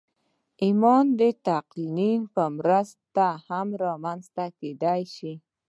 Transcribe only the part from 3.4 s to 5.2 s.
هم رامنځته کېدای